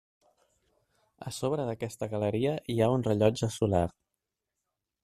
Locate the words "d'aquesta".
1.67-2.09